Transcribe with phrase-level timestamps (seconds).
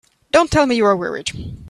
[0.31, 1.29] Don't tell me you were worried!